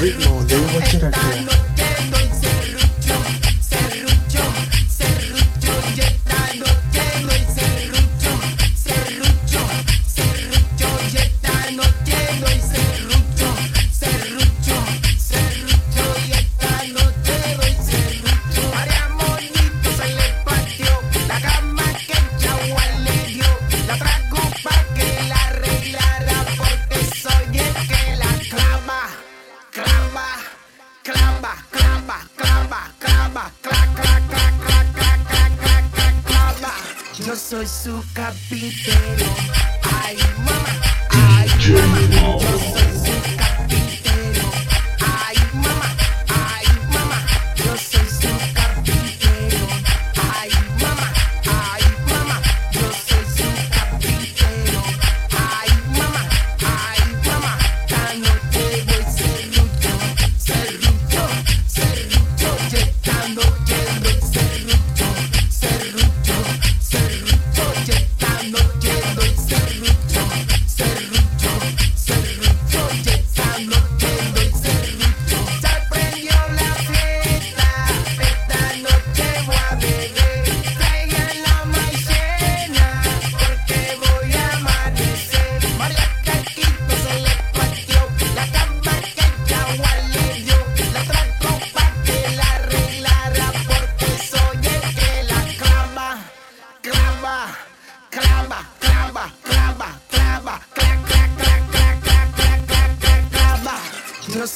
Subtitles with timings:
[0.00, 1.73] ritmo de una character.
[37.54, 39.26] soy su capitero.
[40.02, 40.64] Ay, mamá,
[41.10, 42.93] ay, mamá, yo soy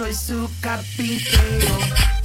[0.00, 2.19] soy su capiteo.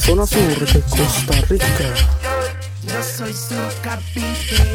[0.00, 1.94] zona sur de Costa Rica.
[2.86, 4.66] Yo soy su capitán.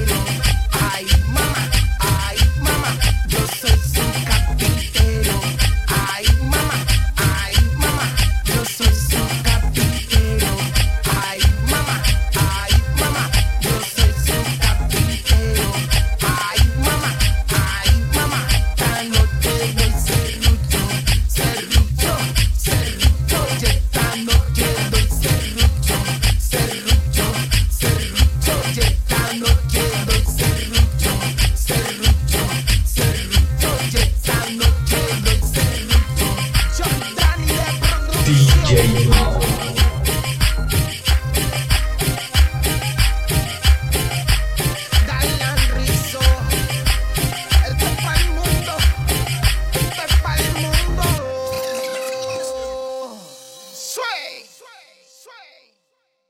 [0.94, 1.72] Ay, mamá.